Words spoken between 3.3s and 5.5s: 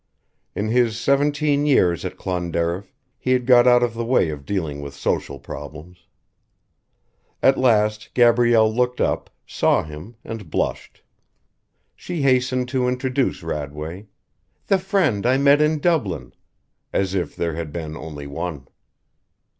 had got out of the way of dealing with social